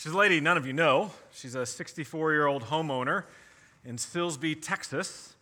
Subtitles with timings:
[0.00, 1.10] She's a lady none of you know.
[1.30, 3.24] She's a 64 year old homeowner
[3.84, 5.34] in Silsbee, Texas.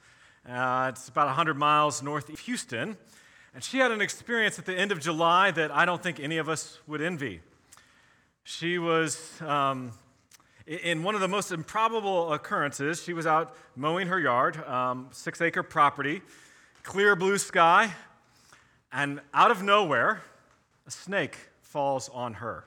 [0.45, 2.97] Uh, it's about 100 miles north of Houston.
[3.55, 6.39] And she had an experience at the end of July that I don't think any
[6.39, 7.41] of us would envy.
[8.43, 9.93] She was, um,
[10.67, 15.41] in one of the most improbable occurrences, she was out mowing her yard, um, six
[15.41, 16.21] acre property,
[16.83, 17.93] clear blue sky,
[18.91, 20.23] and out of nowhere,
[20.85, 22.65] a snake falls on her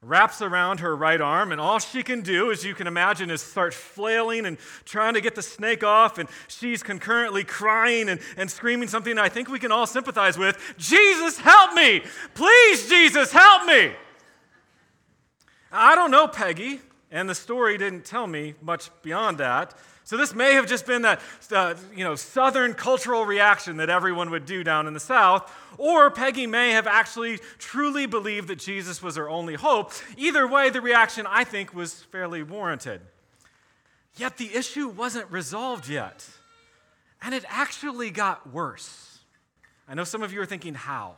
[0.00, 3.42] wraps around her right arm, and all she can do, as you can imagine, is
[3.42, 8.48] start flailing and trying to get the snake off, and she's concurrently crying and, and
[8.48, 12.02] screaming something I think we can all sympathize with Jesus, help me!
[12.34, 13.92] Please, Jesus, help me!
[15.72, 16.80] I don't know Peggy,
[17.10, 19.74] and the story didn't tell me much beyond that.
[20.08, 21.20] So this may have just been that
[21.52, 26.10] uh, you know, southern cultural reaction that everyone would do down in the south, or
[26.10, 29.92] Peggy may have actually truly believed that Jesus was her only hope.
[30.16, 33.02] Either way, the reaction I think was fairly warranted.
[34.16, 36.26] Yet the issue wasn't resolved yet,
[37.20, 39.18] and it actually got worse.
[39.86, 41.16] I know some of you are thinking, how?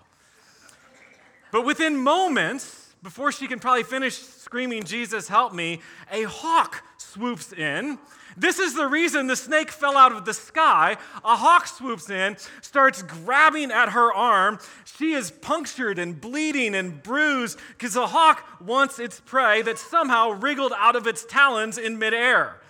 [1.52, 7.52] But within moments, before she can probably finish screaming, Jesus, help me, a hawk swoops
[7.52, 7.98] in
[8.36, 10.96] this is the reason the snake fell out of the sky.
[11.24, 14.58] A hawk swoops in, starts grabbing at her arm.
[14.84, 20.30] She is punctured and bleeding and bruised because the hawk wants its prey that somehow
[20.30, 22.60] wriggled out of its talons in midair.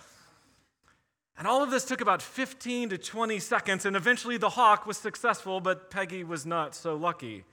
[1.37, 4.97] And all of this took about 15 to 20 seconds, and eventually the hawk was
[4.97, 7.45] successful, but Peggy was not so lucky.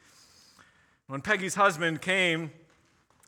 [1.07, 2.51] When Peggy's husband came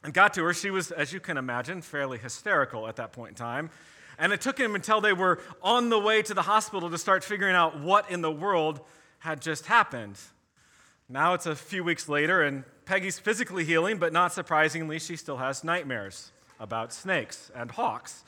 [0.03, 3.31] and got to her, she was, as you can imagine, fairly hysterical at that point
[3.31, 3.71] in time.
[4.19, 7.25] And it took him until they were on the way to the hospital to start
[7.25, 8.81] figuring out what in the world
[9.19, 10.19] had just happened.
[11.09, 15.39] Now it's a few weeks later, and Peggy's physically healing, but not surprisingly, she still
[15.39, 18.23] has nightmares about snakes and hawks.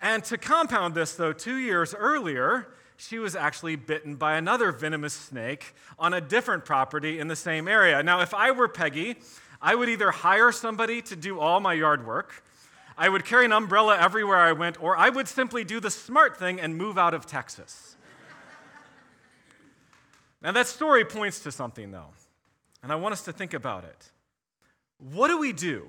[0.00, 5.12] And to compound this, though, two years earlier, she was actually bitten by another venomous
[5.12, 8.02] snake on a different property in the same area.
[8.02, 9.16] Now, if I were Peggy,
[9.60, 12.44] I would either hire somebody to do all my yard work,
[12.98, 16.38] I would carry an umbrella everywhere I went, or I would simply do the smart
[16.38, 17.96] thing and move out of Texas.
[20.40, 22.14] now, that story points to something, though,
[22.82, 24.10] and I want us to think about it.
[24.98, 25.88] What do we do?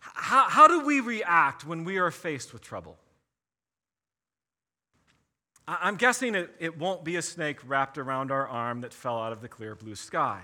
[0.00, 2.98] How, how do we react when we are faced with trouble?
[5.68, 9.32] I'm guessing it, it won't be a snake wrapped around our arm that fell out
[9.32, 10.40] of the clear blue sky,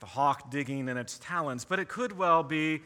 [0.00, 2.82] the hawk digging in its talons, but it could well be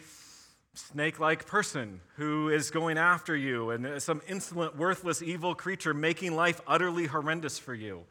[0.74, 6.34] snake like person who is going after you and some insolent, worthless, evil creature making
[6.34, 8.02] life utterly horrendous for you.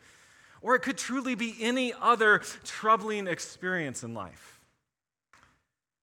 [0.61, 4.52] Or it could truly be any other troubling experience in life.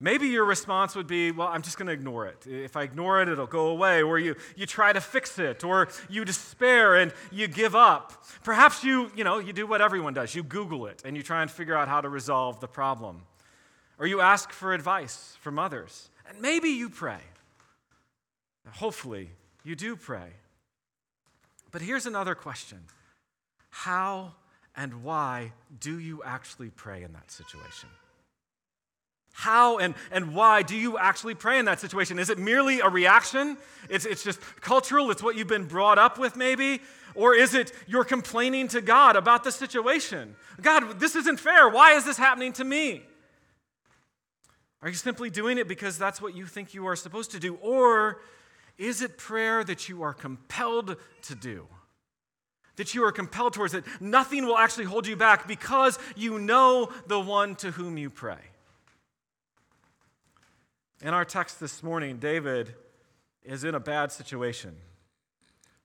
[0.03, 2.47] Maybe your response would be, well, I'm just going to ignore it.
[2.47, 4.03] If I ignore it, it'll go away.
[4.03, 8.25] Or you, you try to fix it, or you despair and you give up.
[8.43, 10.35] Perhaps you, you know, you do what everyone does.
[10.35, 13.23] You Google it and you try and figure out how to resolve the problem.
[13.99, 16.09] Or you ask for advice from others.
[16.27, 17.21] And maybe you pray.
[18.77, 19.31] Hopefully,
[19.65, 20.33] you do pray.
[21.71, 22.79] But here's another question
[23.69, 24.33] How
[24.75, 27.91] and why do you actually pray in that situation?
[29.33, 32.19] How and, and why do you actually pray in that situation?
[32.19, 33.57] Is it merely a reaction?
[33.89, 36.81] It's, it's just cultural, it's what you've been brought up with, maybe?
[37.15, 40.37] Or is it you're complaining to God about the situation?
[40.61, 41.69] God, this isn't fair.
[41.69, 43.03] Why is this happening to me?
[44.83, 47.57] Are you simply doing it because that's what you think you are supposed to do?
[47.57, 48.21] Or
[48.79, 51.67] is it prayer that you are compelled to do?
[52.77, 53.85] That you are compelled towards it?
[54.01, 58.39] Nothing will actually hold you back because you know the one to whom you pray.
[61.03, 62.75] In our text this morning, David
[63.43, 64.77] is in a bad situation.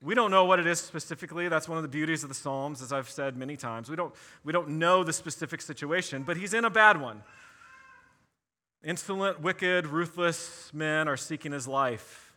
[0.02, 1.48] We don't know what it is specifically.
[1.48, 3.88] That's one of the beauties of the Psalms, as I've said many times.
[3.88, 7.22] We don't, we don't know the specific situation, but he's in a bad one.
[8.84, 12.34] Insolent, wicked, ruthless men are seeking his life.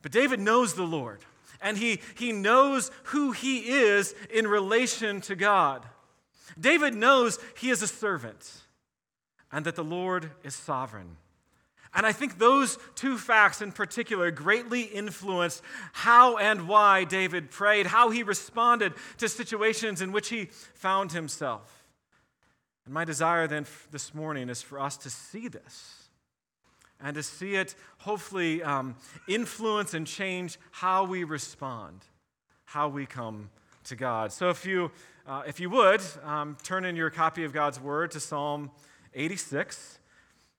[0.00, 1.24] But David knows the Lord,
[1.60, 5.84] and he, he knows who he is in relation to God.
[6.58, 8.62] David knows he is a servant
[9.50, 11.16] and that the Lord is sovereign.
[11.94, 15.62] And I think those two facts in particular greatly influenced
[15.92, 21.84] how and why David prayed, how he responded to situations in which he found himself.
[22.84, 26.08] And my desire then this morning is for us to see this
[27.00, 28.96] and to see it hopefully um,
[29.28, 32.00] influence and change how we respond,
[32.64, 33.50] how we come
[33.84, 34.32] to God.
[34.32, 34.90] So if you,
[35.26, 38.70] uh, if you would, um, turn in your copy of God's Word to Psalm
[39.14, 39.98] 86.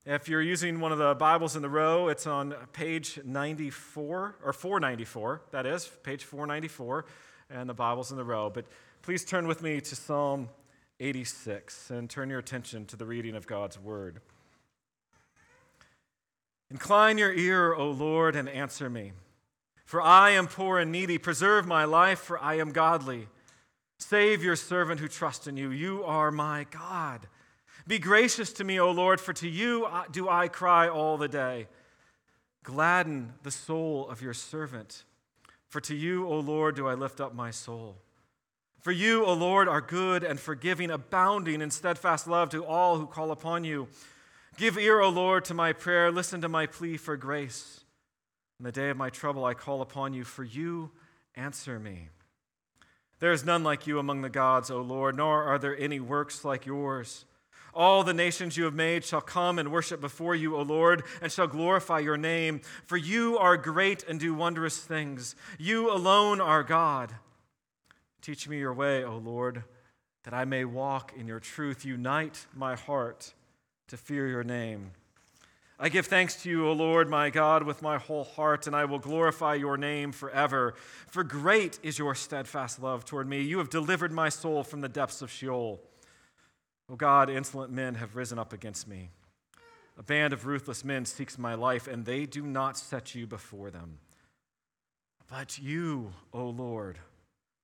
[0.06, 4.54] If you're using one of the Bibles in the row, it's on page 94, or
[4.54, 7.06] 494, that is, page 494,
[7.50, 8.50] and the Bible's in the row.
[8.50, 8.66] But
[9.02, 10.48] please turn with me to Psalm
[11.02, 14.22] 86 and turn your attention to the reading of God's Word.
[16.72, 19.12] Incline your ear, O Lord, and answer me.
[19.84, 21.18] For I am poor and needy.
[21.18, 23.28] Preserve my life, for I am godly.
[23.98, 25.72] Save your servant who trusts in you.
[25.72, 27.28] You are my God.
[27.90, 31.28] Be gracious to me, O Lord, for to you uh, do I cry all the
[31.28, 31.68] day.
[32.62, 35.06] Gladden the soul of your servant,
[35.70, 37.98] for to you, O Lord, do I lift up my soul.
[38.80, 43.08] For you, O Lord, are good and forgiving, abounding in steadfast love to all who
[43.08, 43.88] call upon you.
[44.56, 46.12] Give ear, O Lord, to my prayer.
[46.12, 47.80] Listen to my plea for grace.
[48.60, 50.92] In the day of my trouble, I call upon you, for you
[51.34, 52.10] answer me.
[53.20, 56.46] There is none like you among the gods, O Lord, nor are there any works
[56.46, 57.26] like yours.
[57.74, 61.32] All the nations you have made shall come and worship before you, O Lord, and
[61.32, 62.62] shall glorify your name.
[62.86, 65.36] For you are great and do wondrous things.
[65.58, 67.14] You alone are God.
[68.22, 69.64] Teach me your way, O Lord,
[70.24, 71.86] that I may walk in your truth.
[71.86, 73.34] Unite my heart
[73.88, 74.92] to fear your name.
[75.82, 78.84] I give thanks to you, O Lord, my God, with my whole heart, and I
[78.84, 80.74] will glorify your name forever.
[81.08, 83.42] For great is your steadfast love toward me.
[83.42, 85.80] You have delivered my soul from the depths of Sheol.
[86.92, 89.10] O God, insolent men have risen up against me.
[89.98, 93.70] A band of ruthless men seeks my life, and they do not set you before
[93.70, 94.00] them.
[95.30, 96.98] But you, O Lord,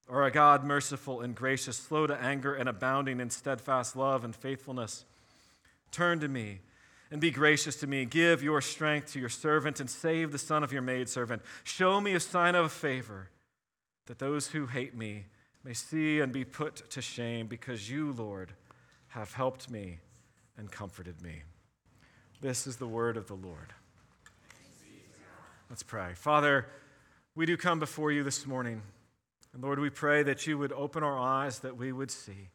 [0.08, 4.36] are a God merciful and gracious, slow to anger, and abounding in steadfast love and
[4.36, 5.06] faithfulness.
[5.92, 6.60] Turn to me
[7.10, 8.06] and be gracious to me.
[8.06, 11.42] Give your strength to your servant and save the son of your maidservant.
[11.64, 13.30] Show me a sign of favor,
[14.06, 15.26] that those who hate me
[15.64, 18.54] may see and be put to shame, because you, Lord,
[19.16, 19.98] have helped me
[20.58, 21.42] and comforted me.
[22.42, 23.74] This is the word of the Lord.
[25.70, 26.14] Let's pray.
[26.16, 26.68] Father,
[27.34, 28.82] we do come before you this morning.
[29.54, 32.50] And Lord, we pray that you would open our eyes that we would see,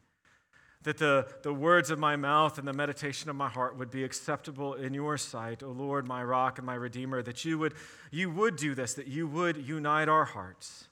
[0.83, 4.03] that the, the words of my mouth and the meditation of my heart would be
[4.03, 7.73] acceptable in your sight, O Lord, my rock and my redeemer, that you would,
[8.11, 10.89] you would do this, that you would unite our hearts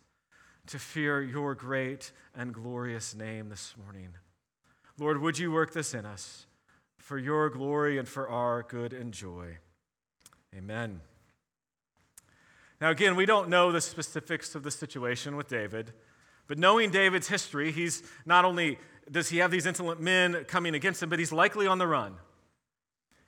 [0.65, 4.09] to fear your great and glorious name this morning.
[4.99, 6.45] Lord, would you work this in us
[6.97, 9.57] for your glory and for our good and joy?
[10.53, 10.99] Amen.
[12.81, 15.93] Now, again, we don't know the specifics of the situation with David,
[16.47, 18.77] but knowing David's history, he's not only
[19.09, 22.15] does he have these insolent men coming against him, but he's likely on the run.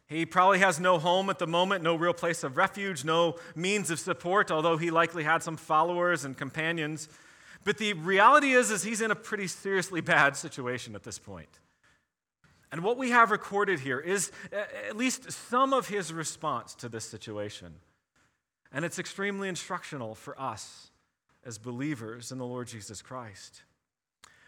[0.08, 3.90] He probably has no home at the moment, no real place of refuge, no means
[3.90, 7.08] of support, although he likely had some followers and companions.
[7.64, 11.60] But the reality is, is he's in a pretty seriously bad situation at this point.
[12.72, 16.90] And what we have recorded here is uh, at least some of his response to
[16.90, 17.76] this situation.
[18.72, 20.90] And it's extremely instructional for us
[21.46, 23.64] as believers in the Lord Jesus Christ.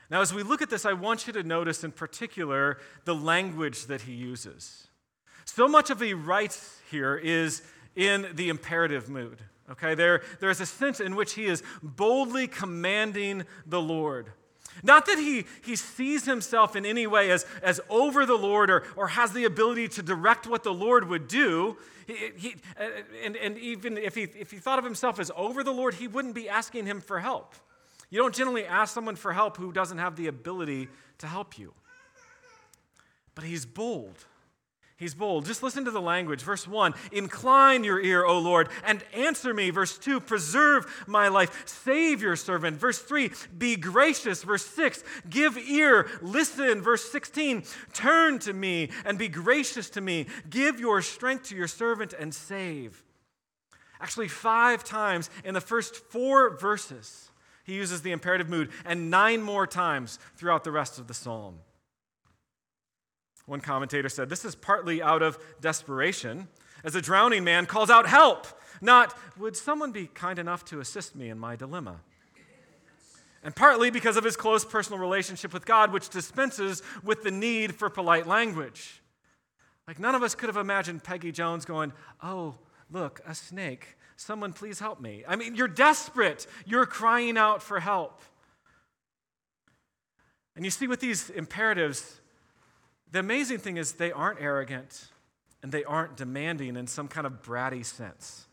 [0.10, 3.88] Now, as we look at this, I want you to notice in particular the language
[3.88, 4.88] that he uses.
[5.45, 7.63] So much of he writes here is
[7.95, 9.42] in the imperative mood.
[9.71, 14.31] Okay, there, there's a sense in which he is boldly commanding the Lord.
[14.81, 18.83] Not that he, he sees himself in any way as, as over the Lord or,
[18.95, 21.77] or has the ability to direct what the Lord would do.
[22.07, 22.86] He, he, uh,
[23.24, 26.08] and, and even if he, if he thought of himself as over the Lord, he
[26.08, 27.53] wouldn't be asking him for help.
[28.10, 30.88] You don't generally ask someone for help who doesn't have the ability
[31.20, 31.74] to help you.
[33.36, 34.25] But he's bold.
[35.03, 35.45] He's bold.
[35.45, 36.43] Just listen to the language.
[36.43, 39.69] Verse 1 Incline your ear, O Lord, and answer me.
[39.69, 41.67] Verse 2 Preserve my life.
[41.67, 42.77] Save your servant.
[42.77, 44.43] Verse 3 Be gracious.
[44.43, 46.07] Verse 6 Give ear.
[46.22, 46.81] Listen.
[46.81, 50.27] Verse 16 Turn to me and be gracious to me.
[50.50, 53.03] Give your strength to your servant and save.
[54.00, 57.29] Actually, five times in the first four verses,
[57.65, 61.60] he uses the imperative mood, and nine more times throughout the rest of the psalm.
[63.45, 66.47] One commentator said, This is partly out of desperation,
[66.83, 68.47] as a drowning man calls out, Help!
[68.81, 72.01] Not, Would someone be kind enough to assist me in my dilemma?
[73.43, 77.75] And partly because of his close personal relationship with God, which dispenses with the need
[77.75, 79.01] for polite language.
[79.85, 82.55] Like, none of us could have imagined Peggy Jones going, Oh,
[82.89, 83.97] look, a snake.
[84.15, 85.23] Someone please help me.
[85.27, 86.47] I mean, you're desperate.
[86.65, 88.21] You're crying out for help.
[90.55, 92.21] And you see, with these imperatives,
[93.13, 95.08] the amazing thing is, they aren't arrogant
[95.62, 98.48] and they aren't demanding in some kind of bratty sense.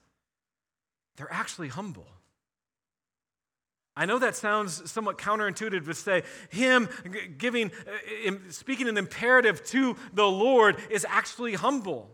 [1.16, 2.06] They're actually humble.
[3.96, 6.88] I know that sounds somewhat counterintuitive to say him
[7.38, 7.72] giving,
[8.26, 12.08] uh, speaking an imperative to the Lord is actually humble.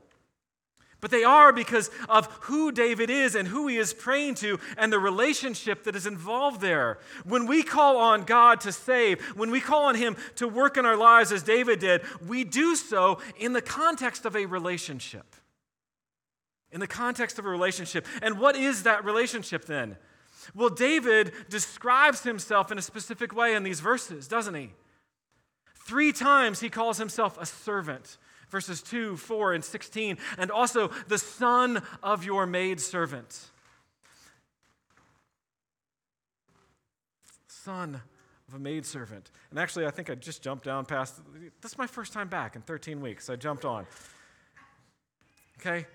[1.07, 4.93] But they are because of who David is and who he is praying to and
[4.93, 6.99] the relationship that is involved there.
[7.25, 10.85] When we call on God to save, when we call on him to work in
[10.85, 15.37] our lives as David did, we do so in the context of a relationship.
[16.73, 18.05] In the context of a relationship.
[18.21, 19.99] And what is that relationship then?
[20.57, 24.73] Well, David describes himself in a specific way in these verses, doesn't he?
[25.77, 31.19] Three times he calls himself a servant verses 2, 4, and 16, and also the
[31.19, 33.51] son of your maidservant.
[37.49, 38.01] Son
[38.49, 39.31] of a maidservant.
[39.51, 41.21] And actually, I think I just jumped down past,
[41.61, 43.29] this is my first time back in 13 weeks.
[43.29, 43.87] I jumped on.
[45.59, 45.87] Okay?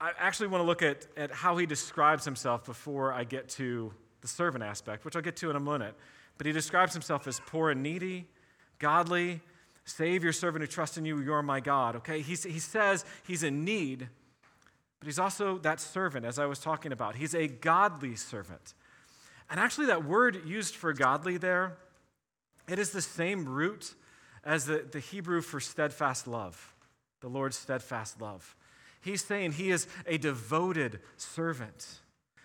[0.00, 3.92] I actually want to look at, at how he describes himself before I get to
[4.20, 5.94] the servant aspect, which I'll get to in a minute.
[6.38, 8.26] But he describes himself as poor and needy,
[8.80, 9.40] godly,
[9.84, 11.96] Save your servant who trusts in you, you're my God.
[11.96, 12.20] Okay?
[12.20, 14.08] He, he says he's in need,
[15.00, 17.16] but he's also that servant, as I was talking about.
[17.16, 18.74] He's a godly servant.
[19.50, 21.76] And actually, that word used for godly there,
[22.68, 23.94] it is the same root
[24.44, 26.74] as the, the Hebrew for steadfast love,
[27.20, 28.56] the Lord's steadfast love.
[29.00, 31.98] He's saying he is a devoted servant,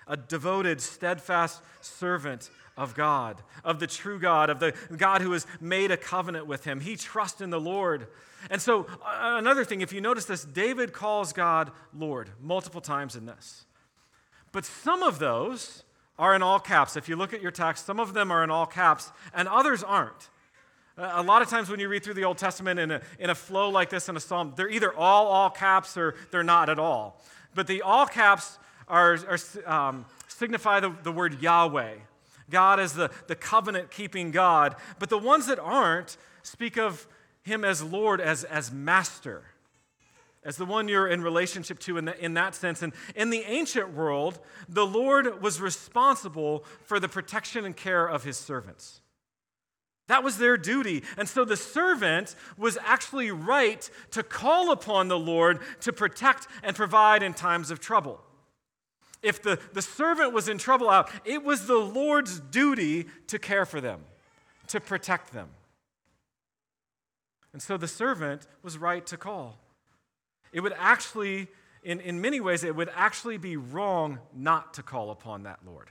[0.07, 5.47] a devoted, steadfast servant of God, of the true God, of the God who has
[5.59, 6.79] made a covenant with him.
[6.79, 8.07] He trusts in the Lord.
[8.51, 13.15] And so, uh, another thing, if you notice this, David calls God Lord multiple times
[13.15, 13.65] in this.
[14.51, 15.83] But some of those
[16.19, 16.95] are in all caps.
[16.95, 19.83] If you look at your text, some of them are in all caps, and others
[19.83, 20.29] aren't.
[20.99, 23.35] A lot of times when you read through the Old Testament in a, in a
[23.35, 26.79] flow like this in a psalm, they're either all all caps or they're not at
[26.79, 27.21] all.
[27.53, 28.57] But the all caps
[28.87, 31.95] are, are um, signify the, the word Yahweh.
[32.49, 34.75] God as the, the covenant keeping God.
[34.99, 37.07] But the ones that aren't speak of
[37.43, 39.43] him as Lord, as, as master,
[40.43, 42.81] as the one you're in relationship to in, the, in that sense.
[42.81, 44.39] And in the ancient world,
[44.69, 49.01] the Lord was responsible for the protection and care of his servants.
[50.07, 51.03] That was their duty.
[51.17, 56.75] And so the servant was actually right to call upon the Lord to protect and
[56.75, 58.21] provide in times of trouble
[59.21, 63.65] if the, the servant was in trouble out, it was the Lord's duty to care
[63.65, 64.01] for them,
[64.67, 65.49] to protect them.
[67.53, 69.57] And so the servant was right to call.
[70.53, 71.47] It would actually,
[71.83, 75.89] in, in many ways, it would actually be wrong not to call upon that Lord.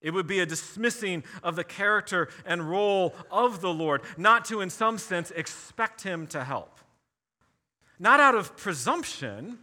[0.00, 4.60] It would be a dismissing of the character and role of the Lord, not to,
[4.60, 6.78] in some sense, expect him to help.
[7.98, 9.58] Not out of presumption,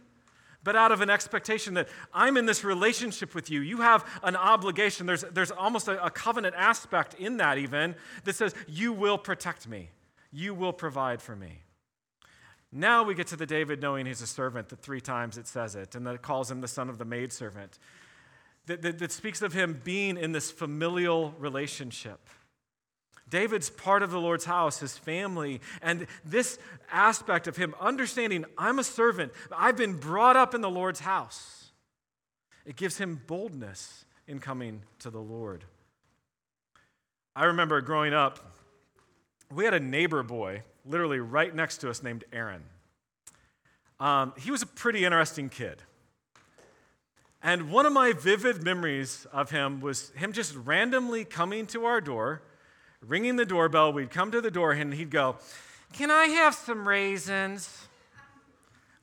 [0.64, 3.60] but out of an expectation that I'm in this relationship with you.
[3.60, 5.06] You have an obligation.
[5.06, 9.68] There's, there's almost a, a covenant aspect in that, even, that says, You will protect
[9.68, 9.90] me,
[10.32, 11.62] you will provide for me.
[12.70, 15.74] Now we get to the David knowing he's a servant, that three times it says
[15.74, 17.78] it, and that it calls him the son of the maidservant.
[18.66, 22.20] That, that, that speaks of him being in this familial relationship.
[23.30, 26.58] David's part of the Lord's house, his family, and this
[26.90, 31.70] aspect of him understanding I'm a servant, I've been brought up in the Lord's house.
[32.64, 35.64] It gives him boldness in coming to the Lord.
[37.34, 38.52] I remember growing up,
[39.52, 42.62] we had a neighbor boy literally right next to us named Aaron.
[44.00, 45.82] Um, he was a pretty interesting kid.
[47.42, 52.00] And one of my vivid memories of him was him just randomly coming to our
[52.00, 52.42] door
[53.06, 53.92] ringing the doorbell.
[53.92, 55.36] We'd come to the door and he'd go,
[55.92, 57.86] Can I have some raisins?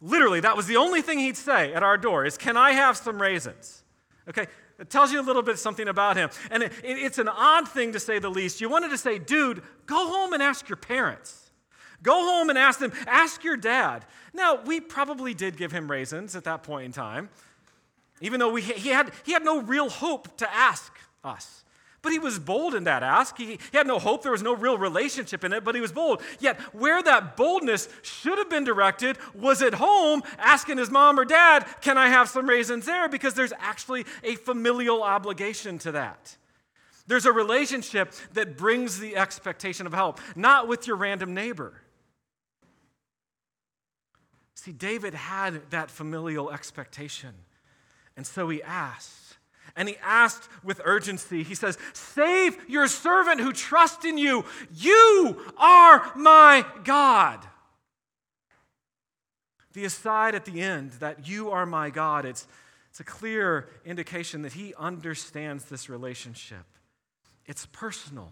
[0.01, 2.97] Literally, that was the only thing he'd say at our door is, Can I have
[2.97, 3.83] some raisins?
[4.27, 4.47] Okay,
[4.79, 6.29] it tells you a little bit something about him.
[6.51, 8.61] And it, it, it's an odd thing to say the least.
[8.61, 11.45] You wanted to say, Dude, go home and ask your parents.
[12.03, 14.05] Go home and ask them, ask your dad.
[14.31, 17.29] Now, we probably did give him raisins at that point in time,
[18.21, 21.63] even though we, he, had, he had no real hope to ask us.
[22.05, 23.35] But he was bold in that ask.
[23.35, 24.21] He, he had no hope.
[24.21, 26.21] There was no real relationship in it, but he was bold.
[26.39, 31.25] Yet, where that boldness should have been directed was at home, asking his mom or
[31.25, 33.09] dad, Can I have some raisins there?
[33.09, 36.37] Because there's actually a familial obligation to that.
[37.07, 41.73] There's a relationship that brings the expectation of help, not with your random neighbor.
[44.53, 47.33] See, David had that familial expectation.
[48.15, 49.24] And so he asked
[49.75, 51.43] and he asked with urgency.
[51.43, 54.45] He says, Save your servant who trusts in you.
[54.73, 57.45] You are my God.
[59.73, 62.47] The aside at the end that you are my God, it's,
[62.89, 66.63] it's a clear indication that he understands this relationship.
[67.45, 68.31] It's personal.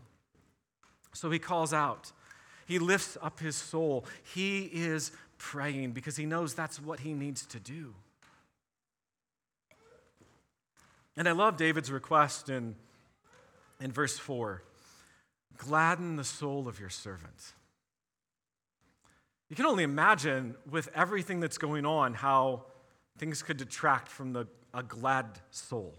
[1.13, 2.11] So he calls out.
[2.65, 4.05] He lifts up his soul.
[4.33, 7.93] He is praying because he knows that's what he needs to do.
[11.15, 12.75] And I love David's request in,
[13.79, 14.63] in verse 4
[15.55, 17.53] gladden the soul of your servant.
[19.49, 22.65] You can only imagine with everything that's going on how
[23.17, 25.93] things could detract from the, a glad soul.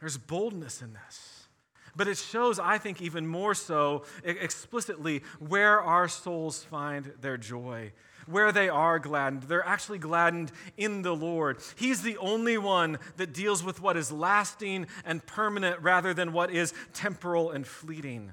[0.00, 1.46] There's boldness in this.
[1.94, 7.92] But it shows, I think, even more so explicitly where our souls find their joy,
[8.30, 9.44] where they are gladdened.
[9.44, 11.58] They're actually gladdened in the Lord.
[11.76, 16.50] He's the only one that deals with what is lasting and permanent rather than what
[16.50, 18.32] is temporal and fleeting.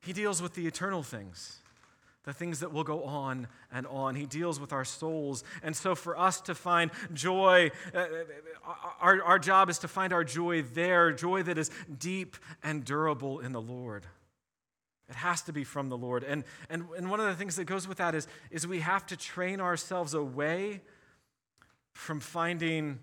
[0.00, 1.58] He deals with the eternal things
[2.28, 4.14] the things that will go on and on.
[4.14, 5.44] He deals with our souls.
[5.62, 8.04] And so, for us to find joy, uh,
[9.00, 13.40] our, our job is to find our joy there, joy that is deep and durable
[13.40, 14.04] in the Lord.
[15.08, 16.22] It has to be from the Lord.
[16.22, 19.06] And, and, and one of the things that goes with that is, is we have
[19.06, 20.82] to train ourselves away
[21.94, 22.98] from finding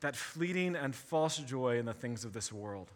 [0.00, 2.90] that fleeting and false joy in the things of this world.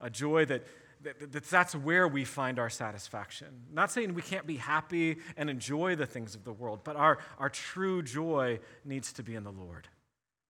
[0.00, 0.64] A joy that,
[1.02, 3.48] that, that's where we find our satisfaction.
[3.72, 7.18] Not saying we can't be happy and enjoy the things of the world, but our,
[7.38, 9.88] our true joy needs to be in the Lord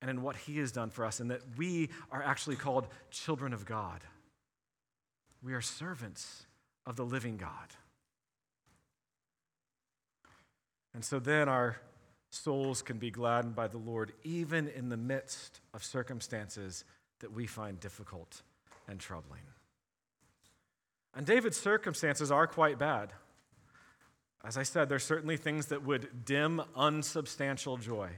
[0.02, 3.52] and in what He has done for us, and that we are actually called children
[3.52, 4.00] of God.
[5.42, 6.46] We are servants
[6.90, 7.76] of the living God.
[10.92, 11.76] And so then our
[12.30, 16.84] souls can be gladdened by the Lord, even in the midst of circumstances
[17.20, 18.42] that we find difficult
[18.88, 19.42] and troubling.
[21.14, 23.12] And David's circumstances are quite bad.
[24.44, 28.10] As I said, there's certainly things that would dim unsubstantial joy.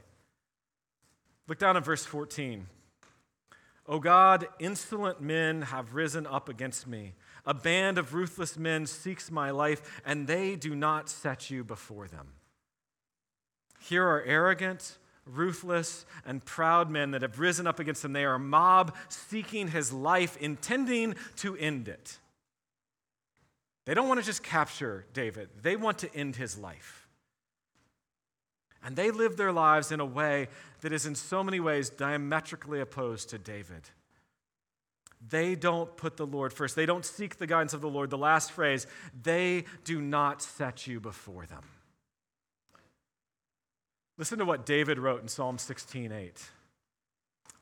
[1.47, 2.67] Look down at verse 14.
[3.87, 7.15] O God, insolent men have risen up against me.
[7.45, 12.07] A band of ruthless men seeks my life, and they do not set you before
[12.07, 12.29] them.
[13.81, 18.13] Here are arrogant, ruthless, and proud men that have risen up against him.
[18.13, 22.19] They are a mob seeking his life, intending to end it.
[23.85, 27.09] They don't want to just capture David, they want to end his life.
[28.85, 30.49] And they live their lives in a way
[30.83, 33.89] that is, in so many ways, diametrically opposed to David.
[35.27, 36.77] They don't put the Lord first.
[36.77, 38.11] They don't seek the guidance of the Lord.
[38.11, 38.87] The last phrase,
[39.23, 41.65] they do not set you before them.
[44.19, 46.51] Listen to what David wrote in Psalm 16:8.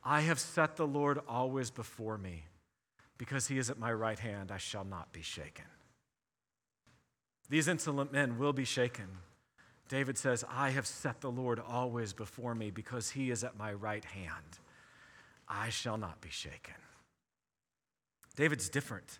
[0.02, 2.46] I have set the Lord always before me.
[3.18, 5.66] Because he is at my right hand, I shall not be shaken.
[7.50, 9.18] These insolent men will be shaken.
[9.90, 13.72] David says, I have set the Lord always before me because he is at my
[13.72, 14.60] right hand.
[15.48, 16.76] I shall not be shaken.
[18.36, 19.18] David's different.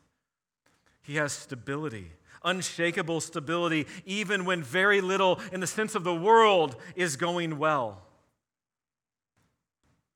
[1.02, 2.12] He has stability,
[2.44, 8.02] unshakable stability, even when very little in the sense of the world is going well.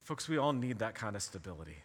[0.03, 1.79] Folks, we all need that kind of stability.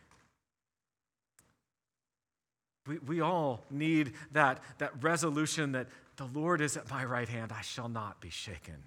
[2.90, 7.52] We, we all need that, that resolution that the Lord is at my right hand,
[7.52, 8.78] I shall not be shaken.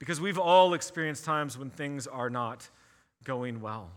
[0.00, 2.68] Because we've all experienced times when things are not
[3.22, 3.92] going well.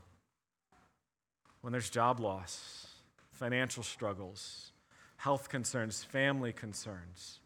[1.62, 2.88] When there's job loss,
[3.32, 4.72] financial struggles,
[5.18, 7.40] health concerns, family concerns.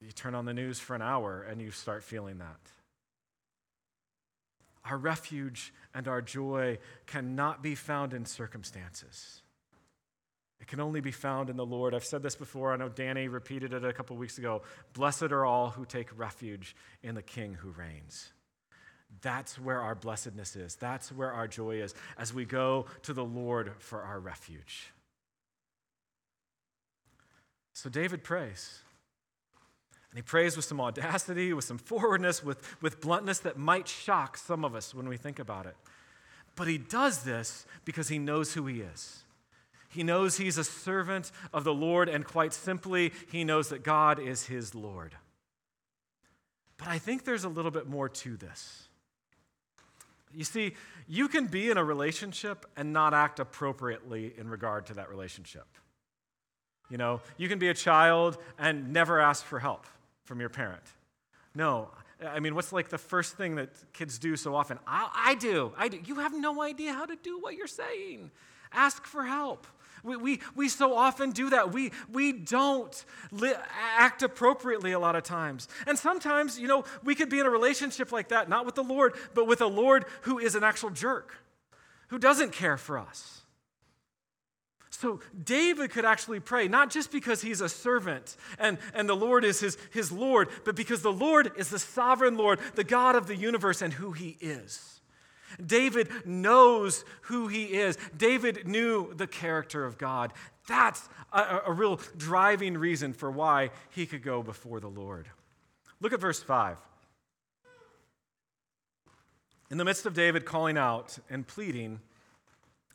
[0.00, 2.60] You turn on the news for an hour and you start feeling that.
[4.86, 9.42] Our refuge and our joy cannot be found in circumstances.
[10.60, 11.94] It can only be found in the Lord.
[11.94, 12.72] I've said this before.
[12.72, 14.62] I know Danny repeated it a couple weeks ago.
[14.92, 18.32] Blessed are all who take refuge in the King who reigns.
[19.22, 20.76] That's where our blessedness is.
[20.76, 24.92] That's where our joy is as we go to the Lord for our refuge.
[27.72, 28.80] So David prays.
[30.10, 34.36] And he prays with some audacity, with some forwardness, with, with bluntness that might shock
[34.36, 35.76] some of us when we think about it.
[36.56, 39.22] But he does this because he knows who he is.
[39.90, 44.18] He knows he's a servant of the Lord, and quite simply, he knows that God
[44.18, 45.16] is his Lord.
[46.78, 48.88] But I think there's a little bit more to this.
[50.32, 50.74] You see,
[51.08, 55.66] you can be in a relationship and not act appropriately in regard to that relationship.
[56.88, 59.86] You know, you can be a child and never ask for help
[60.24, 60.82] from your parent.
[61.54, 61.90] No,
[62.24, 64.78] I mean, what's like the first thing that kids do so often?
[64.86, 65.72] I, I do.
[65.76, 65.98] I do.
[66.04, 68.30] You have no idea how to do what you're saying.
[68.72, 69.66] Ask for help.
[70.02, 71.72] We, we, we so often do that.
[71.72, 73.54] We, we don't li-
[73.96, 75.68] act appropriately a lot of times.
[75.86, 78.84] And sometimes, you know, we could be in a relationship like that, not with the
[78.84, 81.36] Lord, but with a Lord who is an actual jerk,
[82.08, 83.42] who doesn't care for us.
[85.00, 89.44] So David could actually pray, not just because he's a servant and, and the Lord
[89.44, 93.26] is his, his Lord, but because the Lord is the sovereign Lord, the God of
[93.26, 94.99] the universe, and who he is.
[95.64, 97.98] David knows who he is.
[98.16, 100.32] David knew the character of God.
[100.68, 105.28] That's a, a real driving reason for why he could go before the Lord.
[106.00, 106.76] Look at verse 5.
[109.70, 112.00] In the midst of David calling out and pleading,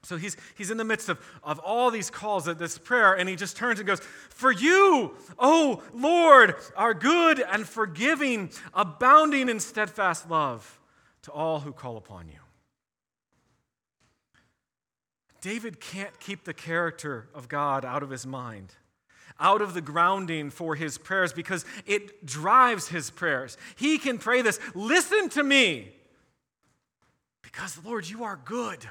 [0.05, 3.27] so he's, he's in the midst of, of all these calls, at this prayer, and
[3.27, 9.59] he just turns and goes, For you, oh Lord, are good and forgiving, abounding in
[9.59, 10.79] steadfast love
[11.23, 12.44] to all who call upon you.
[15.45, 18.73] David can't keep the character of God out of his mind,
[19.39, 23.55] out of the grounding for his prayers, because it drives his prayers.
[23.75, 25.93] He can pray this Listen to me,
[27.43, 28.89] because, Lord, you are good.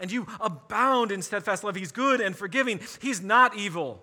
[0.00, 1.76] And you abound in steadfast love.
[1.76, 2.80] He's good and forgiving.
[3.00, 4.02] He's not evil.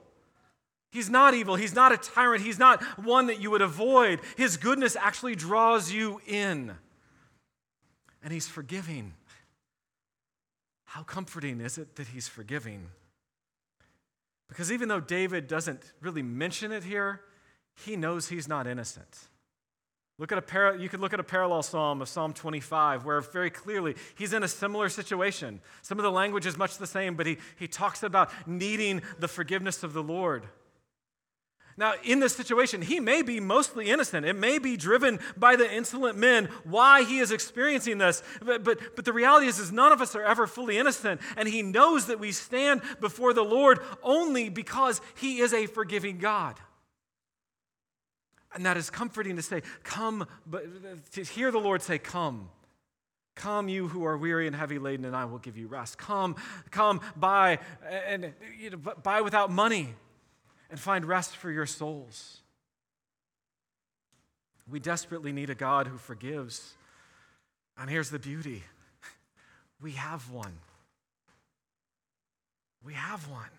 [0.89, 1.57] He's not evil.
[1.57, 2.45] He's not a tyrant.
[2.45, 4.21] He's not one that you would avoid.
[4.37, 6.77] His goodness actually draws you in.
[8.23, 9.15] And He's forgiving.
[10.87, 12.87] How comforting is it that he's forgiving?
[14.47, 17.21] Because even though David doesn't really mention it here,
[17.85, 19.27] he knows he's not innocent.
[20.17, 23.19] Look at a par- you could look at a parallel psalm of Psalm 25, where
[23.21, 25.59] very clearly he's in a similar situation.
[25.81, 29.27] Some of the language is much the same, but he, he talks about needing the
[29.27, 30.47] forgiveness of the Lord.
[31.79, 34.25] Now, in this situation, he may be mostly innocent.
[34.25, 38.23] It may be driven by the insolent men why he is experiencing this.
[38.43, 41.21] But, but, but the reality is, is, none of us are ever fully innocent.
[41.37, 46.17] And he knows that we stand before the Lord only because he is a forgiving
[46.17, 46.55] God.
[48.55, 52.49] And that is comforting to say, Come, but to hear the Lord say, Come.
[53.35, 55.99] Come, you who are weary and heavy laden, and I will give you rest.
[55.99, 56.37] Come,
[56.71, 57.59] come, buy
[58.07, 59.93] and you know, buy without money
[60.69, 62.41] and find rest for your souls.
[64.69, 66.73] We desperately need a God who forgives.
[67.77, 68.63] And here's the beauty
[69.81, 70.53] we have one.
[72.83, 73.49] We have one.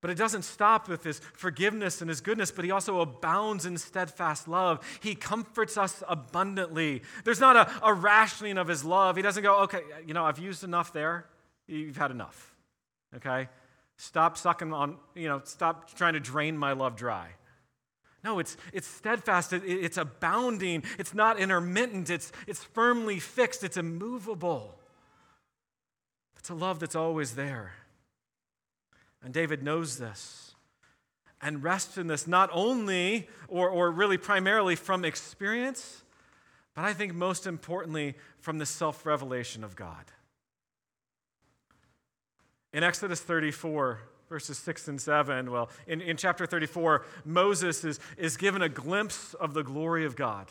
[0.00, 3.78] But it doesn't stop with his forgiveness and his goodness, but he also abounds in
[3.78, 4.86] steadfast love.
[5.00, 7.00] He comforts us abundantly.
[7.24, 9.16] There's not a, a rationing of his love.
[9.16, 11.24] He doesn't go, okay, you know, I've used enough there.
[11.66, 12.54] You've had enough.
[13.16, 13.48] Okay?
[13.96, 17.28] Stop sucking on, you know, stop trying to drain my love dry.
[18.22, 23.76] No, it's, it's steadfast, it, it's abounding, it's not intermittent, it's, it's firmly fixed, it's
[23.76, 24.78] immovable.
[26.38, 27.74] It's a love that's always there.
[29.22, 30.54] And David knows this
[31.44, 36.02] and rests in this not only, or, or really primarily from experience,
[36.74, 40.04] but I think most importantly from the self revelation of God.
[42.74, 48.36] In Exodus 34, verses 6 and 7, well, in, in chapter 34, Moses is, is
[48.36, 50.48] given a glimpse of the glory of God.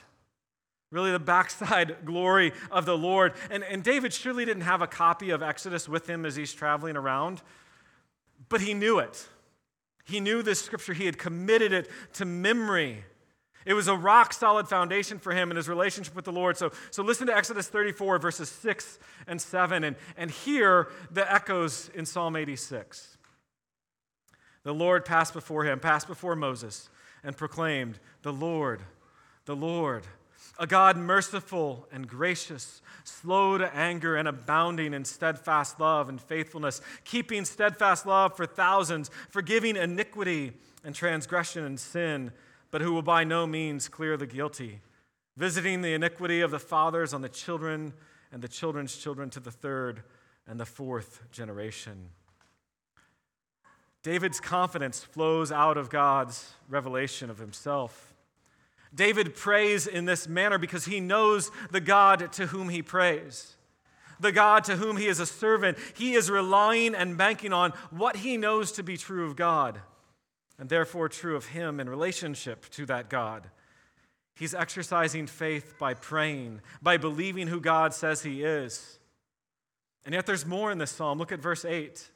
[0.89, 3.33] Really, the backside glory of the Lord.
[3.51, 6.95] And, and David surely didn't have a copy of Exodus with him as he's traveling
[6.95, 7.41] around,
[8.47, 9.27] but he knew it.
[10.05, 13.03] He knew this scripture, he had committed it to memory.
[13.65, 16.57] It was a rock solid foundation for him in his relationship with the Lord.
[16.57, 21.89] So, so listen to Exodus 34, verses 6 and 7, and, and hear the echoes
[21.93, 23.17] in Psalm 86.
[24.63, 26.89] The Lord passed before him, passed before Moses,
[27.23, 28.81] and proclaimed, The Lord,
[29.45, 30.03] the Lord,
[30.59, 36.81] a God merciful and gracious, slow to anger and abounding in steadfast love and faithfulness,
[37.03, 42.31] keeping steadfast love for thousands, forgiving iniquity and transgression and sin
[42.73, 44.79] but who will by no means clear the guilty,
[45.37, 47.93] visiting the iniquity of the fathers on the children
[48.31, 50.01] and the children's children to the third
[50.47, 52.09] and the fourth generation.
[54.01, 58.15] David's confidence flows out of God's revelation of himself.
[58.91, 63.55] David prays in this manner because he knows the God to whom he prays.
[64.19, 65.77] The God to whom he is a servant.
[65.93, 69.79] He is relying and banking on what he knows to be true of God
[70.57, 73.49] and therefore true of him in relationship to that God.
[74.35, 78.99] He's exercising faith by praying, by believing who God says he is.
[80.05, 81.19] And yet there's more in this psalm.
[81.19, 82.09] Look at verse 8.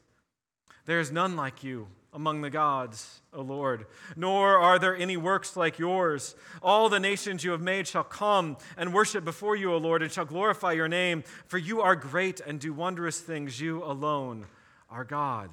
[0.85, 5.55] There is none like you among the gods, O Lord, nor are there any works
[5.55, 6.35] like yours.
[6.63, 10.11] All the nations you have made shall come and worship before you, O Lord, and
[10.11, 13.61] shall glorify your name, for you are great and do wondrous things.
[13.61, 14.47] You alone
[14.89, 15.51] are God.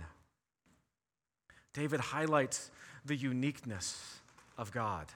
[1.75, 2.71] David highlights
[3.05, 4.21] the uniqueness
[4.57, 5.07] of God.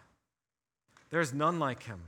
[1.11, 2.01] There's none like him.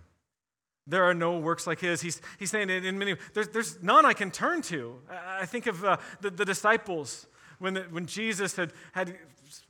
[0.86, 2.02] There are no works like his.
[2.02, 4.96] He's, he's saying in many, there's, there's none I can turn to.
[5.08, 7.26] I think of uh, the, the disciples
[7.58, 9.16] when, the, when Jesus had, had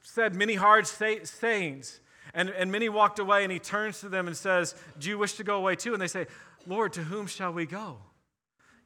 [0.02, 2.00] said many hard say, sayings,
[2.32, 5.34] and, and many walked away, and he turns to them and says, Do you wish
[5.34, 5.92] to go away too?
[5.92, 6.26] And they say,
[6.66, 7.98] Lord, to whom shall we go?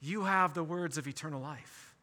[0.00, 1.93] You have the words of eternal life.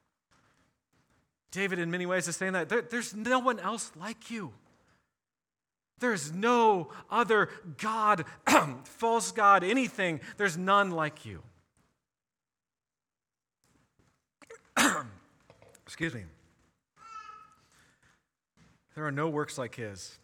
[1.52, 4.54] David, in many ways, is saying that there, there's no one else like you.
[6.00, 8.26] There's no other God,
[8.86, 10.20] false God, anything.
[10.38, 11.44] There's none like you.
[15.86, 16.24] Excuse me.
[18.96, 20.18] There are no works like his.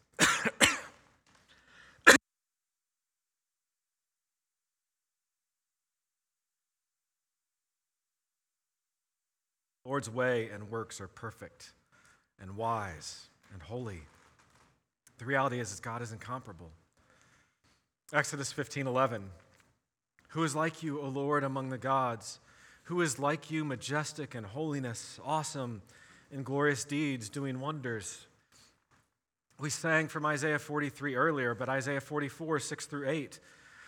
[9.87, 11.71] Lord's way and works are perfect
[12.41, 14.01] and wise and holy.
[15.17, 16.71] The reality is, is God is incomparable.
[18.11, 19.29] Exodus 15 11.
[20.29, 22.39] Who is like you, O Lord, among the gods?
[22.83, 25.81] Who is like you, majestic in holiness, awesome
[26.31, 28.27] in glorious deeds, doing wonders?
[29.57, 33.39] We sang from Isaiah 43 earlier, but Isaiah 44, 6 through 8.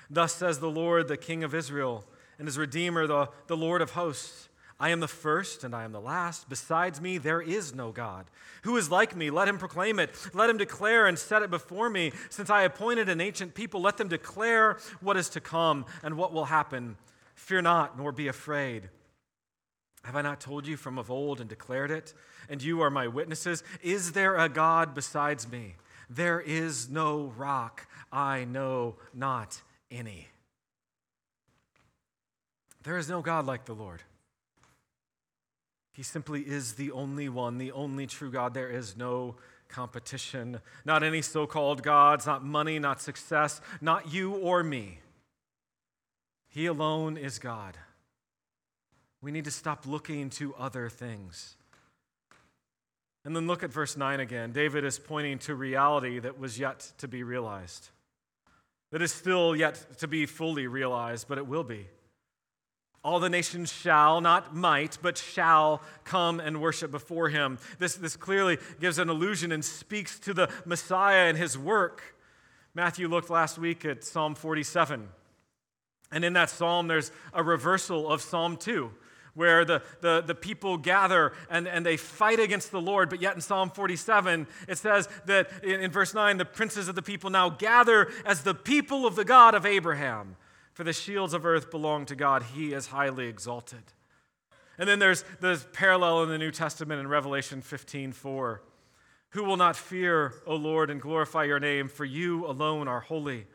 [0.09, 2.05] Thus says the Lord, the King of Israel,
[2.39, 4.48] and his Redeemer, the, the Lord of hosts.
[4.79, 6.47] I am the first and I am the last.
[6.47, 8.27] Besides me, there is no God.
[8.63, 9.29] Who is like me?
[9.29, 10.15] Let him proclaim it.
[10.33, 12.13] Let him declare and set it before me.
[12.29, 16.31] Since I appointed an ancient people, let them declare what is to come and what
[16.31, 16.95] will happen.
[17.35, 18.89] Fear not, nor be afraid.
[20.03, 22.13] Have I not told you from of old and declared it?
[22.47, 23.63] And you are my witnesses.
[23.81, 25.75] Is there a God besides me?
[26.09, 27.85] There is no rock.
[28.11, 29.61] I know not
[29.91, 30.29] any.
[32.83, 34.03] There is no God like the Lord.
[35.99, 38.53] He simply is the only one, the only true God.
[38.53, 39.35] There is no
[39.67, 45.01] competition, not any so called gods, not money, not success, not you or me.
[46.47, 47.77] He alone is God.
[49.21, 51.57] We need to stop looking to other things.
[53.25, 54.53] And then look at verse 9 again.
[54.53, 57.89] David is pointing to reality that was yet to be realized,
[58.93, 61.87] that is still yet to be fully realized, but it will be.
[63.03, 67.57] All the nations shall, not might, but shall come and worship before him.
[67.77, 72.15] This, this clearly gives an allusion and speaks to the Messiah and his work.
[72.73, 75.07] Matthew looked last week at Psalm 47.
[76.11, 78.91] And in that psalm, there's a reversal of Psalm 2,
[79.33, 83.09] where the, the, the people gather and, and they fight against the Lord.
[83.09, 86.95] But yet in Psalm 47, it says that in, in verse 9, the princes of
[86.95, 90.35] the people now gather as the people of the God of Abraham.
[90.79, 93.83] For the shields of earth belong to God, He is highly exalted.
[94.77, 98.61] And then there's the parallel in the New Testament in Revelation 15 4.
[99.31, 101.89] Who will not fear, O Lord, and glorify your name?
[101.89, 103.45] For you alone are holy.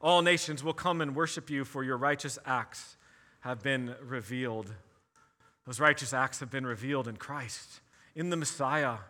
[0.00, 2.96] All nations will come and worship you, for your righteous acts
[3.40, 4.72] have been revealed.
[5.66, 7.82] Those righteous acts have been revealed in Christ,
[8.14, 9.00] in the Messiah.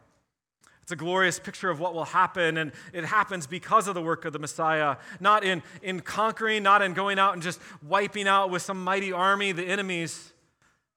[0.84, 4.26] It's a glorious picture of what will happen, and it happens because of the work
[4.26, 8.50] of the Messiah, not in, in conquering, not in going out and just wiping out
[8.50, 10.34] with some mighty army the enemies,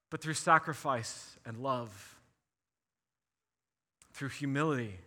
[0.10, 2.18] but through sacrifice and love,
[4.12, 5.00] through humility,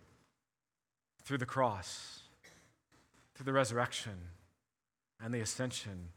[1.25, 2.21] through the cross,
[3.35, 4.15] through the resurrection
[5.23, 6.09] and the ascension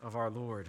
[0.00, 0.68] of our Lord.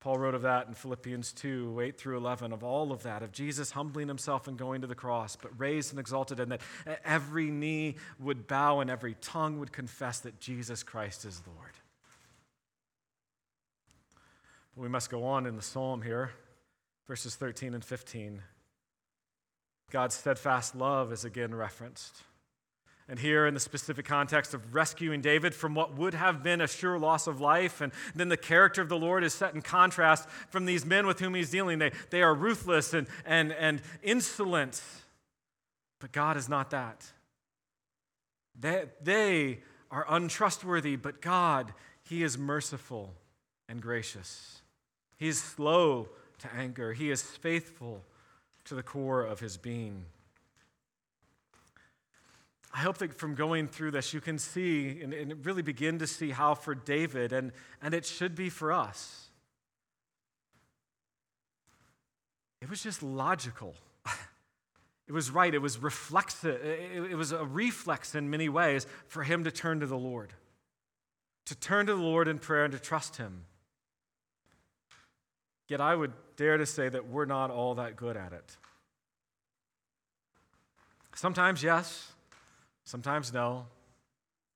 [0.00, 3.32] Paul wrote of that in Philippians 2 8 through 11, of all of that, of
[3.32, 6.60] Jesus humbling himself and going to the cross, but raised and exalted, and that
[7.04, 11.72] every knee would bow and every tongue would confess that Jesus Christ is Lord.
[14.76, 16.30] But we must go on in the psalm here,
[17.08, 18.42] verses 13 and 15.
[19.90, 22.22] God's steadfast love is again referenced.
[23.10, 26.66] And here, in the specific context of rescuing David from what would have been a
[26.66, 30.28] sure loss of life, and then the character of the Lord is set in contrast
[30.50, 31.78] from these men with whom he's dealing.
[31.78, 34.82] They, they are ruthless and, and, and insolent.
[36.00, 37.10] But God is not that.
[38.58, 43.14] They, they are untrustworthy, but God, He is merciful
[43.68, 44.60] and gracious.
[45.16, 46.08] He is slow
[46.40, 48.04] to anger, He is faithful
[48.64, 50.04] to the core of His being.
[52.72, 56.06] I hope that from going through this, you can see and, and, really begin to
[56.06, 59.30] see how for David, and, and it should be for us,
[62.60, 63.74] it was just logical.
[65.06, 65.54] It was right.
[65.54, 66.62] It was reflexive.
[66.62, 70.34] It was a reflex in many ways for him to turn to the Lord,
[71.46, 73.46] to turn to the Lord in prayer and to trust Him.
[75.66, 78.56] Yet I would dare to say that we're not all that good at it.
[81.14, 82.12] Sometimes, yes.
[82.88, 83.66] Sometimes no.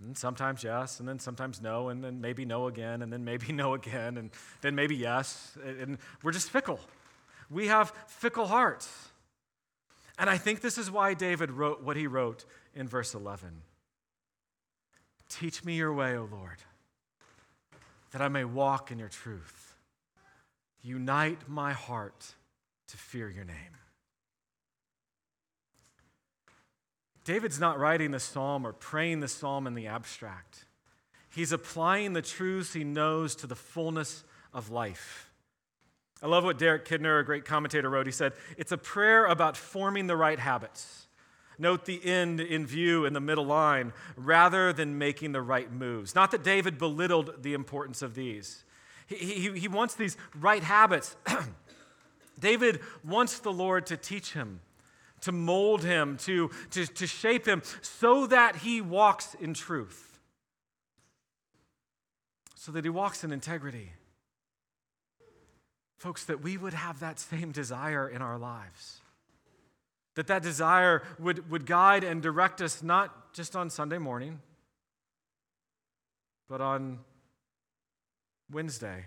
[0.01, 3.53] And sometimes yes, and then sometimes no, and then maybe no again, and then maybe
[3.53, 4.31] no again, and
[4.63, 5.59] then maybe yes.
[5.63, 6.81] And we're just fickle.
[7.51, 8.89] We have fickle hearts.
[10.19, 13.51] And I think this is why David wrote what he wrote in verse 11
[15.29, 16.63] Teach me your way, O Lord,
[18.13, 19.75] that I may walk in your truth.
[20.81, 22.35] Unite my heart
[22.89, 23.77] to fear your name.
[27.25, 30.67] David's not writing the psalm or praying the psalm in the abstract.
[31.31, 35.31] He's applying the truths he knows to the fullness of life.
[36.23, 38.07] I love what Derek Kidner, a great commentator, wrote.
[38.07, 41.09] He said, It's a prayer about forming the right habits.
[41.59, 46.15] Note the end in view in the middle line rather than making the right moves.
[46.15, 48.65] Not that David belittled the importance of these,
[49.07, 51.17] he, he, he wants these right habits.
[52.39, 54.61] David wants the Lord to teach him
[55.23, 60.21] to mold him, to, to, to shape him, so that he walks in truth,
[62.55, 63.93] so that he walks in integrity.
[65.99, 69.01] Folks, that we would have that same desire in our lives.
[70.15, 74.41] That that desire would, would guide and direct us not just on Sunday morning,
[76.49, 76.99] but on
[78.51, 79.07] Wednesday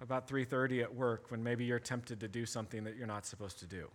[0.00, 3.58] about 3:30 at work when maybe you're tempted to do something that you're not supposed
[3.58, 3.90] to do.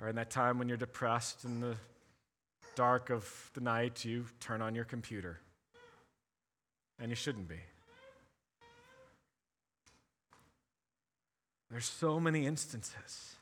[0.00, 1.76] Or in that time when you're depressed in the
[2.74, 5.40] dark of the night, you turn on your computer.
[6.98, 7.60] And you shouldn't be.
[11.70, 13.34] There's so many instances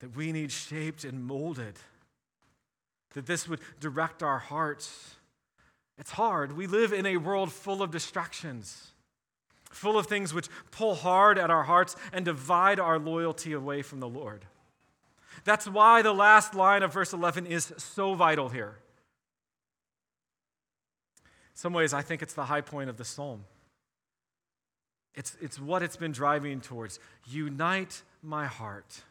[0.00, 1.78] that we need shaped and molded,
[3.14, 5.14] that this would direct our hearts.
[5.96, 6.56] It's hard.
[6.56, 8.90] We live in a world full of distractions,
[9.70, 14.00] full of things which pull hard at our hearts and divide our loyalty away from
[14.00, 14.44] the Lord.
[15.44, 18.76] That's why the last line of verse 11 is so vital here.
[21.24, 23.44] In some ways, I think it's the high point of the psalm.
[25.14, 26.98] It's, it's what it's been driving towards.
[27.26, 29.02] Unite my heart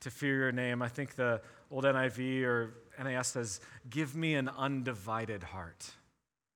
[0.00, 0.82] to fear your name.
[0.82, 5.90] I think the old NIV or NAS says, Give me an undivided heart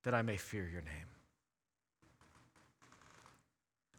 [0.04, 1.06] that I may fear your name.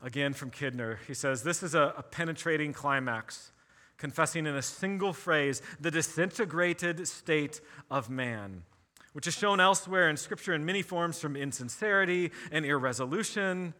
[0.02, 3.52] Again from Kidner, he says, This is a, a penetrating climax
[3.99, 8.63] confessing in a single phrase the disintegrated state of man,
[9.13, 13.73] which is shown elsewhere in Scripture in many forms from insincerity and irresolution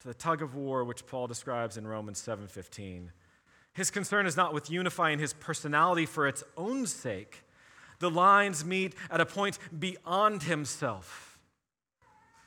[0.00, 3.10] to the tug of war which Paul describes in Romans 7:15.
[3.72, 7.44] His concern is not with unifying his personality for its own sake.
[8.00, 11.38] The lines meet at a point beyond himself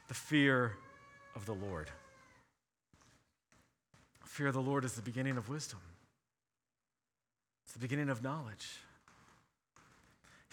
[0.08, 0.78] the fear
[1.36, 1.90] of the Lord.
[4.24, 5.80] Fear of the Lord is the beginning of wisdom
[7.76, 8.80] the beginning of knowledge.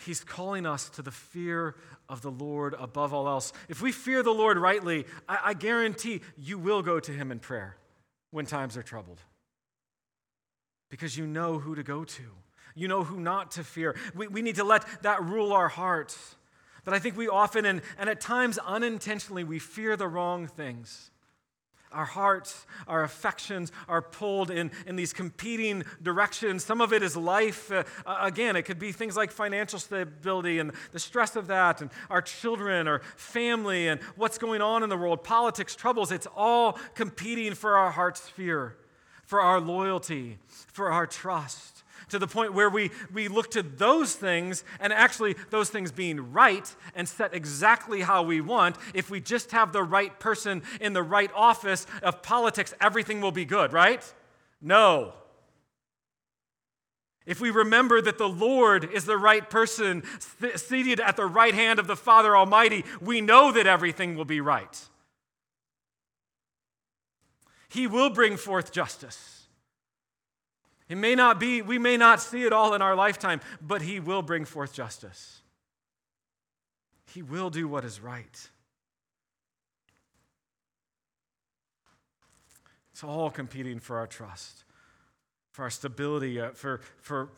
[0.04, 1.76] He's calling us to the fear
[2.08, 3.52] of the Lord above all else.
[3.68, 7.38] If we fear the Lord rightly, I, I, guarantee you will go to Him in
[7.38, 7.76] prayer
[8.32, 9.20] when times are troubled.
[10.90, 12.22] Because you know who to go to,
[12.74, 13.94] you know who not to fear.
[14.16, 16.34] We, we need to let that rule our hearts.
[16.84, 21.11] But I think we often, and, and at times unintentionally, we fear the wrong things.
[21.92, 26.64] Our hearts, our affections are pulled in, in these competing directions.
[26.64, 27.70] Some of it is life.
[27.70, 27.84] Uh,
[28.20, 32.22] again, it could be things like financial stability and the stress of that, and our
[32.22, 36.12] children or family and what's going on in the world, politics, troubles.
[36.12, 38.76] It's all competing for our heart's fear,
[39.32, 40.36] for our loyalty,
[40.74, 45.36] for our trust to the point where we, we look to those things and actually
[45.48, 48.76] those things being right and set exactly how we want.
[48.92, 53.32] If we just have the right person in the right office of politics, everything will
[53.32, 54.04] be good, right?
[54.60, 55.14] No.
[57.24, 60.02] If we remember that the Lord is the right person
[60.56, 64.42] seated at the right hand of the Father Almighty, we know that everything will be
[64.42, 64.88] right.
[67.72, 69.46] He will bring forth justice.
[70.90, 73.98] It may not be, we may not see it all in our lifetime, but He
[73.98, 75.40] will bring forth justice.
[77.14, 78.50] He will do what is right.
[82.92, 84.64] It's all competing for our trust,
[85.52, 87.30] for our stability, uh, for, for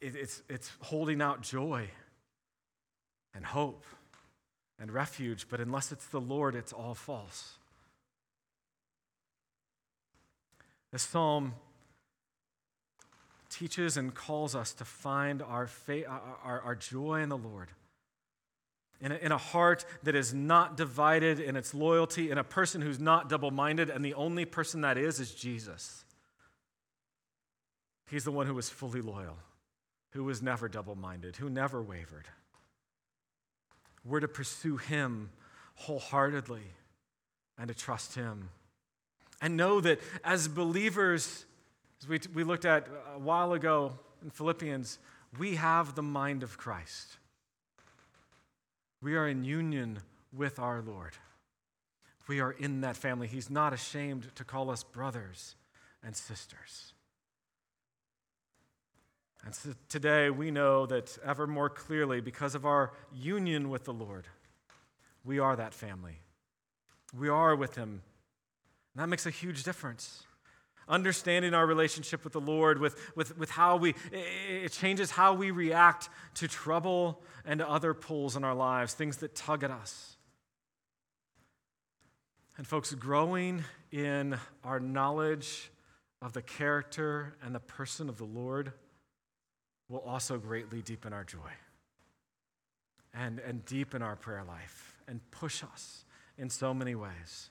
[0.00, 1.88] it's, it's holding out joy
[3.34, 3.84] and hope
[4.78, 7.58] and refuge, but unless it's the Lord, it's all false.
[10.92, 11.54] The psalm
[13.48, 17.68] teaches and calls us to find our, faith, our, our joy in the Lord.
[19.00, 22.80] In a, in a heart that is not divided in its loyalty, in a person
[22.80, 26.04] who's not double minded, and the only person that is is Jesus.
[28.08, 29.38] He's the one who was fully loyal,
[30.10, 32.28] who was never double minded, who never wavered.
[34.04, 35.30] We're to pursue him
[35.76, 36.62] wholeheartedly
[37.58, 38.50] and to trust him.
[39.42, 41.44] And know that as believers,
[42.00, 44.98] as we, we looked at a while ago in Philippians,
[45.38, 47.18] we have the mind of Christ.
[49.02, 49.98] We are in union
[50.32, 51.14] with our Lord.
[52.28, 53.26] We are in that family.
[53.26, 55.56] He's not ashamed to call us brothers
[56.04, 56.94] and sisters.
[59.44, 63.92] And so today we know that ever more clearly, because of our union with the
[63.92, 64.28] Lord,
[65.24, 66.20] we are that family.
[67.16, 68.02] We are with Him.
[68.94, 70.24] And that makes a huge difference.
[70.88, 75.50] Understanding our relationship with the Lord, with, with, with how we, it changes how we
[75.50, 80.16] react to trouble and to other pulls in our lives, things that tug at us.
[82.58, 85.70] And, folks, growing in our knowledge
[86.20, 88.72] of the character and the person of the Lord
[89.88, 91.38] will also greatly deepen our joy
[93.14, 96.04] and, and deepen our prayer life and push us
[96.38, 97.50] in so many ways.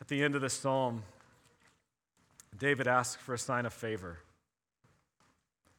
[0.00, 1.02] At the end of the psalm,
[2.58, 4.18] David asks for a sign of favor.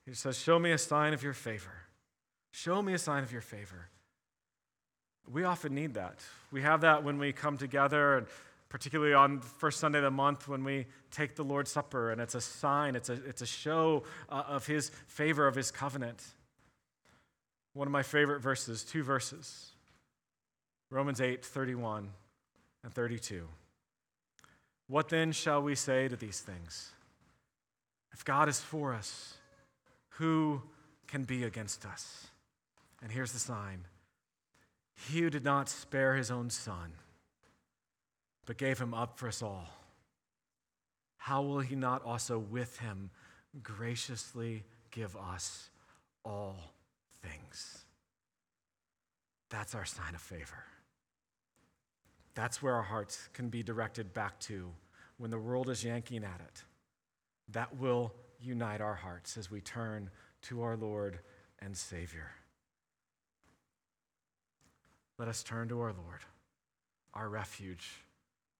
[0.06, 1.72] He says, Show me a sign of your favor.
[2.52, 3.90] Show me a sign of your favor.
[5.32, 6.20] We often need that.
[6.52, 8.28] We have that when we come together, and
[8.70, 12.22] particularly on the first Sunday of the month when we take the Lord's Supper, and
[12.22, 16.24] it's a sign, it's a, it's a show uh, of His favor, of His covenant.
[17.74, 19.72] One of my favorite verses, two verses
[20.92, 22.10] Romans 8 31
[22.84, 23.48] and 32.
[24.88, 26.92] What then shall we say to these things?
[28.14, 29.36] If God is for us,
[30.10, 30.62] who
[31.08, 32.28] can be against us?
[33.02, 33.86] And here's the sign
[34.96, 36.94] He who did not spare his own son,
[38.46, 39.68] but gave him up for us all,
[41.18, 43.10] how will he not also with him
[43.64, 45.70] graciously give us
[46.24, 46.56] all
[47.24, 47.80] things?
[49.50, 50.64] That's our sign of favor.
[52.36, 54.72] That's where our hearts can be directed back to
[55.18, 56.64] when the world is yanking at it.
[57.50, 60.10] That will unite our hearts as we turn
[60.44, 61.20] to our Lord
[61.60, 62.30] and Savior.
[65.18, 66.26] Let us turn to our Lord,
[67.14, 67.90] our refuge,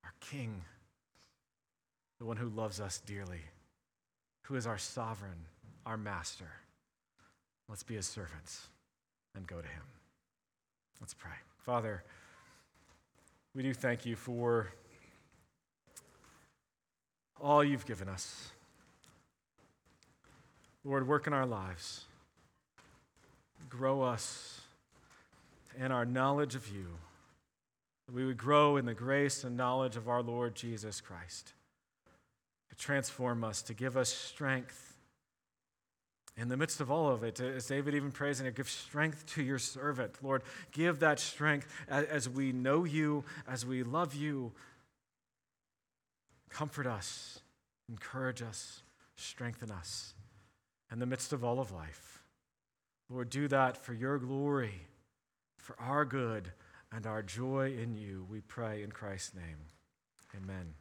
[0.06, 0.64] our King,
[2.18, 3.42] the one who loves us dearly,
[4.44, 5.48] who is our sovereign,
[5.86, 6.50] our master.
[7.68, 8.68] Let's be his servants
[9.36, 9.84] and go to him.
[11.02, 11.32] Let's pray.
[11.58, 12.04] Father,
[13.56, 14.68] we do thank you for
[17.42, 18.50] all you've given us.
[20.84, 22.04] Lord, work in our lives.
[23.70, 24.62] Grow us
[25.78, 26.86] in our knowledge of you.
[28.14, 31.54] We would grow in the grace and knowledge of our Lord Jesus Christ.
[32.70, 34.85] To transform us, to give us strength
[36.38, 39.44] in the midst of all of it, as David even prays, and give strength to
[39.44, 40.16] your servant.
[40.22, 44.52] Lord, give that strength as we know you, as we love you.
[46.50, 47.40] Comfort us,
[47.90, 48.84] encourage us,
[49.16, 50.14] strengthen us
[50.92, 52.24] in the midst of all of life.
[53.10, 54.88] Lord, do that for your glory,
[55.58, 56.52] for our good,
[56.92, 58.26] and our joy in you.
[58.30, 59.58] We pray in Christ's name.
[60.36, 60.74] Amen.